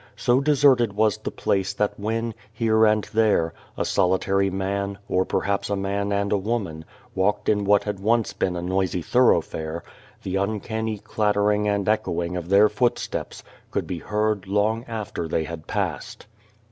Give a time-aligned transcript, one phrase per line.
[0.15, 5.69] So deserted was the place that when, here and there, a solitary man, or perhaps
[5.69, 9.83] a man and a woman, walked in what had once been a noisy thoroughfare
[10.23, 15.67] the uncanny clattering and echoing of their footsteps could be heard long after they had
[15.67, 16.25] passed.